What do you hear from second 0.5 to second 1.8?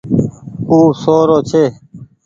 او سو رو ڇي۔